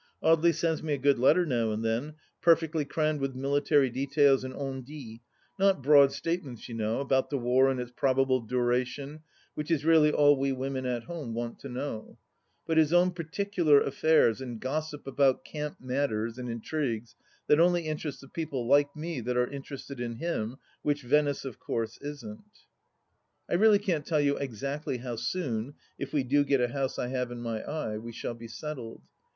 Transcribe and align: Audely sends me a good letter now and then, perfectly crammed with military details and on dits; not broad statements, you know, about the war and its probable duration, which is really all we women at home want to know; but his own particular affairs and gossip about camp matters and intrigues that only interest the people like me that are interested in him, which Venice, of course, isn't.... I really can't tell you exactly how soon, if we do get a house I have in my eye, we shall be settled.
Audely 0.23 0.51
sends 0.51 0.81
me 0.81 0.93
a 0.93 0.97
good 0.97 1.19
letter 1.19 1.45
now 1.45 1.69
and 1.69 1.85
then, 1.85 2.15
perfectly 2.41 2.83
crammed 2.83 3.21
with 3.21 3.35
military 3.35 3.87
details 3.91 4.43
and 4.43 4.51
on 4.55 4.81
dits; 4.81 5.19
not 5.59 5.83
broad 5.83 6.11
statements, 6.11 6.67
you 6.67 6.73
know, 6.73 7.01
about 7.01 7.29
the 7.29 7.37
war 7.37 7.69
and 7.69 7.79
its 7.79 7.91
probable 7.95 8.39
duration, 8.39 9.19
which 9.53 9.69
is 9.69 9.85
really 9.85 10.11
all 10.11 10.35
we 10.35 10.51
women 10.51 10.87
at 10.87 11.03
home 11.03 11.35
want 11.35 11.59
to 11.59 11.69
know; 11.69 12.17
but 12.65 12.77
his 12.77 12.91
own 12.91 13.11
particular 13.11 13.79
affairs 13.79 14.41
and 14.41 14.59
gossip 14.59 15.05
about 15.05 15.45
camp 15.45 15.79
matters 15.79 16.39
and 16.39 16.49
intrigues 16.49 17.15
that 17.45 17.59
only 17.59 17.83
interest 17.83 18.21
the 18.21 18.27
people 18.27 18.65
like 18.67 18.95
me 18.95 19.21
that 19.21 19.37
are 19.37 19.51
interested 19.51 19.99
in 19.99 20.15
him, 20.15 20.57
which 20.81 21.03
Venice, 21.03 21.45
of 21.45 21.59
course, 21.59 21.99
isn't.... 22.01 22.65
I 23.47 23.53
really 23.53 23.77
can't 23.77 24.03
tell 24.03 24.19
you 24.19 24.35
exactly 24.37 24.97
how 24.97 25.15
soon, 25.15 25.75
if 25.99 26.11
we 26.11 26.23
do 26.23 26.43
get 26.43 26.59
a 26.59 26.69
house 26.69 26.97
I 26.97 27.09
have 27.09 27.29
in 27.29 27.39
my 27.43 27.61
eye, 27.61 27.99
we 27.99 28.11
shall 28.11 28.33
be 28.33 28.47
settled. 28.47 29.03